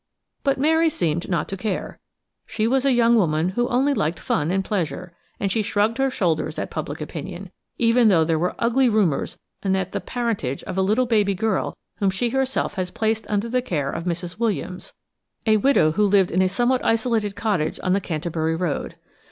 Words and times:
But 0.43 0.57
Mary 0.57 0.89
seemed 0.89 1.29
not 1.29 1.47
to 1.49 1.55
care. 1.55 1.99
She 2.47 2.67
was 2.67 2.85
a 2.87 2.91
young 2.91 3.15
woman 3.17 3.49
who 3.49 3.67
only 3.67 3.93
liked 3.93 4.19
fun 4.19 4.49
and 4.49 4.65
pleasure, 4.65 5.13
and 5.39 5.51
she 5.51 5.61
shrugged 5.61 5.99
her 5.99 6.09
shoulders 6.09 6.57
at 6.57 6.71
public 6.71 7.01
opinion, 7.01 7.51
even 7.77 8.07
though 8.07 8.23
there 8.23 8.39
were 8.39 8.55
ugly 8.57 8.89
rumours 8.89 9.37
anent 9.61 9.91
the 9.91 10.01
parentage 10.01 10.63
of 10.63 10.75
a 10.75 10.81
little 10.81 11.05
baby 11.05 11.35
girl 11.35 11.77
whom 11.97 12.09
she 12.09 12.29
herself 12.31 12.73
had 12.73 12.95
placed 12.95 13.27
under 13.29 13.47
the 13.47 13.61
care 13.61 13.91
of 13.91 14.05
Mrs. 14.05 14.39
Williams, 14.39 14.95
a 15.45 15.57
widow 15.57 15.91
who 15.91 16.07
lived 16.07 16.31
in 16.31 16.41
a 16.41 16.49
somewhat 16.49 16.83
isolated 16.83 17.35
cottage 17.35 17.79
on 17.83 17.93
the 17.93 18.01
Canterbury 18.01 18.55
road. 18.55 18.95